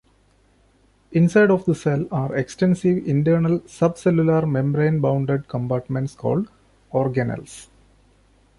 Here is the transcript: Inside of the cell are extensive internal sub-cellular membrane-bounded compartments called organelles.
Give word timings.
Inside 1.11 1.51
of 1.51 1.65
the 1.65 1.75
cell 1.75 2.07
are 2.11 2.35
extensive 2.35 3.07
internal 3.07 3.61
sub-cellular 3.67 4.47
membrane-bounded 4.47 5.47
compartments 5.47 6.15
called 6.15 6.49
organelles. 6.91 7.67